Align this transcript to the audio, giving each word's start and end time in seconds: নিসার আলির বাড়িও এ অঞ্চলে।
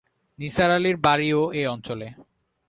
নিসার 0.39 0.69
আলির 0.71 0.97
বাড়িও 0.97 1.41
এ 1.53 1.61
অঞ্চলে। 1.67 2.07